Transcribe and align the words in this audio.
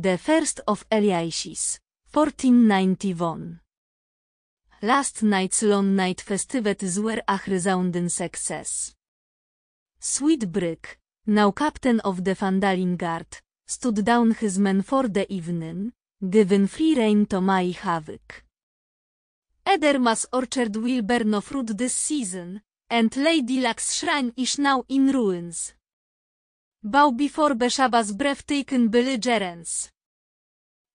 The 0.00 0.16
first 0.16 0.60
of 0.68 0.86
Eleasis, 0.92 1.80
1491. 2.12 3.58
Last 4.80 5.24
night's 5.24 5.64
long 5.64 5.96
night 5.96 6.20
festivities 6.20 7.00
were 7.00 7.20
a 7.26 7.40
resounding 7.48 8.08
success. 8.08 8.94
Sweet 9.98 10.52
Brick, 10.52 11.00
now 11.26 11.50
captain 11.50 11.98
of 12.04 12.22
the 12.22 12.36
Phandalin 12.36 12.96
Guard, 12.96 13.40
stood 13.66 14.04
down 14.04 14.30
his 14.34 14.56
men 14.56 14.82
for 14.82 15.08
the 15.08 15.26
evening, 15.32 15.90
giving 16.30 16.68
free 16.68 16.94
rein 16.94 17.26
to 17.26 17.40
my 17.40 17.64
havoc. 17.64 18.44
Edermath 19.66 20.26
orchard 20.32 20.76
will 20.76 21.02
bear 21.02 21.24
no 21.24 21.40
fruit 21.40 21.76
this 21.76 21.94
season, 21.94 22.62
and 22.88 23.16
Lady 23.16 23.60
Luck's 23.60 23.94
shrine 23.94 24.32
is 24.36 24.60
now 24.60 24.84
in 24.88 25.10
ruins. 25.10 25.74
Bow 26.90 27.10
before 27.10 27.54
Beshaba's 27.54 28.12
breathtaking 28.12 28.88
belligerence. 28.88 29.90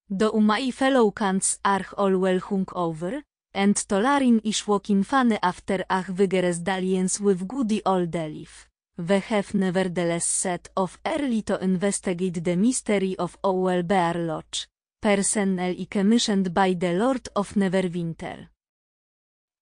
Do 0.10 0.32
my 0.42 0.72
fellow 0.72 1.12
cants 1.12 1.60
are 1.64 1.86
all 1.96 2.18
well 2.18 2.40
hung 2.40 2.66
over, 2.74 3.22
and 3.54 3.76
Tolarin 3.76 4.42
is 4.44 4.66
walking 4.68 5.04
funny 5.04 5.38
after 5.44 5.86
ach 5.92 6.08
vigorous 6.08 6.58
dalliance 6.58 7.20
with 7.20 7.48
goody 7.48 7.80
Elif. 7.86 8.66
They 8.98 9.20
have 9.20 9.54
nevertheless 9.54 10.26
set 10.26 10.68
off 10.76 10.98
early 11.06 11.44
to 11.44 11.64
investigate 11.64 12.44
the 12.44 12.56
mystery 12.56 13.16
of 13.18 13.38
Owell 13.44 13.84
Bear 13.84 14.16
Lodge, 14.16 14.68
personnel 15.00 15.76
commissioned 15.92 16.56
by 16.56 16.74
the 16.74 16.94
Lord 16.94 17.30
of 17.36 17.54
Neverwinter. 17.54 18.48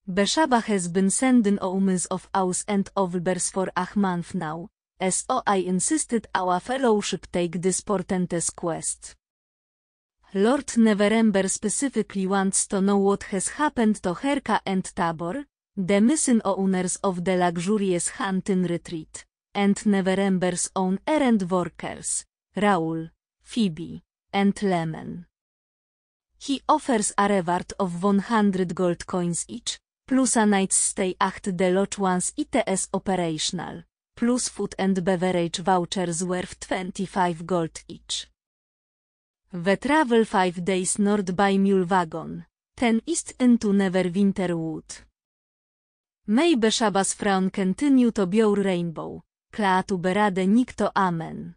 Beshaba 0.07 0.63
has 0.63 0.87
been 0.87 1.09
sending 1.09 1.59
omens 1.59 2.05
of 2.05 2.29
Aus 2.33 2.63
and 2.69 2.89
Ovlbers 2.95 3.51
for 3.51 3.69
a 3.75 3.85
month 3.95 4.33
now, 4.33 4.69
as 5.01 5.25
I 5.27 5.57
insisted 5.57 6.27
our 6.35 6.59
fellowship 6.59 7.25
take 7.31 7.61
this 7.61 7.81
portentous 7.81 8.51
quest. 8.51 9.15
Lord 10.33 10.67
Neverember 10.77 11.49
specifically 11.49 12.25
wants 12.25 12.67
to 12.67 12.79
know 12.79 12.97
what 12.97 13.23
has 13.23 13.49
happened 13.49 14.01
to 14.03 14.13
Herka 14.13 14.61
and 14.65 14.85
Tabor, 14.85 15.45
the 15.75 15.99
missing 15.99 16.41
owners 16.45 16.95
of 16.97 17.25
the 17.25 17.35
luxurious 17.35 18.09
hunting 18.09 18.63
retreat, 18.63 19.25
and 19.53 19.75
Neverember's 19.85 20.69
own 20.75 20.99
errand 21.05 21.49
workers, 21.51 22.23
Raul, 22.55 23.09
Phoebe, 23.41 24.03
and 24.31 24.61
Lemon. 24.61 25.25
He 26.37 26.61
offers 26.69 27.11
a 27.17 27.27
reward 27.27 27.73
of 27.77 28.01
100 28.01 28.73
gold 28.73 29.05
coins 29.05 29.45
each, 29.47 29.79
plus 30.07 30.35
a 30.35 30.45
night's 30.45 30.77
stay 30.77 31.15
at 31.19 31.43
the 31.43 31.71
lodge 31.71 31.97
once 31.97 32.33
ITS 32.37 32.87
operational, 32.93 33.83
plus 34.15 34.49
food 34.49 34.75
and 34.77 35.03
beverage 35.03 35.57
vouchers 35.57 36.23
worth 36.23 36.59
25 36.59 37.45
gold 37.45 37.83
each. 37.87 38.27
The 39.51 39.77
travel 39.77 40.23
5 40.25 40.63
days 40.63 40.97
north 40.97 41.35
by 41.35 41.57
mule 41.57 41.85
wagon, 41.85 42.45
10 42.77 43.01
east 43.05 43.33
into 43.39 43.73
Neverwinter 43.73 44.55
Wood. 44.57 45.05
May 46.27 46.55
Beshabas 46.55 47.13
Fraun 47.15 47.51
continue 47.51 48.11
to 48.11 48.25
bior 48.27 48.63
rainbow, 48.63 49.23
klaatu 49.51 49.97
berade 49.97 50.47
nikto 50.47 50.91
amen. 50.95 51.55